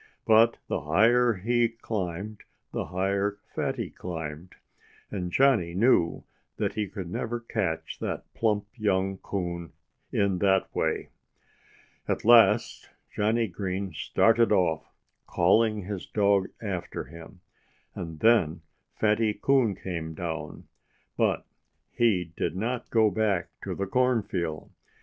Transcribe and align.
But 0.25 0.57
the 0.67 0.81
higher 0.81 1.33
he 1.33 1.69
climbed, 1.69 2.41
the 2.71 2.85
higher 2.85 3.37
Fatty 3.53 3.91
climbed. 3.91 4.55
And 5.11 5.31
Johnnie 5.31 5.75
knew 5.75 6.23
that 6.57 6.73
he 6.73 6.87
could 6.87 7.07
never 7.11 7.39
catch 7.39 7.99
that 7.99 8.23
plump 8.33 8.65
young 8.75 9.19
coon 9.19 9.73
in 10.11 10.39
that 10.39 10.73
way. 10.73 11.09
At 12.07 12.25
last 12.25 12.89
Johnnie 13.13 13.45
Green 13.47 13.93
started 13.93 14.51
off, 14.51 14.91
calling 15.27 15.83
his 15.83 16.07
dog 16.07 16.47
after 16.59 17.03
him. 17.03 17.41
And 17.93 18.21
then 18.21 18.61
Fatty 18.99 19.35
Coon 19.35 19.75
came 19.75 20.15
down. 20.15 20.67
But 21.15 21.45
he 21.91 22.31
did 22.35 22.55
not 22.55 22.89
go 22.89 23.11
back 23.11 23.49
to 23.65 23.75
the 23.75 23.85
cornfield. 23.85 24.71